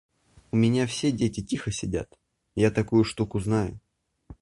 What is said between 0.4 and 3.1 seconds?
У меня все дети тихо сидят, я такую